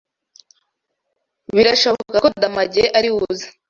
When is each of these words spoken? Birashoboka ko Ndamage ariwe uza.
Birashoboka 1.55 2.15
ko 2.23 2.27
Ndamage 2.35 2.83
ariwe 2.97 3.17
uza. 3.31 3.47